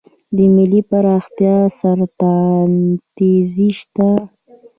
د 0.35 0.37
ملي 0.55 0.81
پراختیا 0.89 1.55
ستراتیژي 1.77 3.69
شته؟ 3.79 4.09